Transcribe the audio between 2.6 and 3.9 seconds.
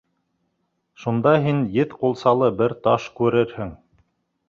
бер таш күрерһең.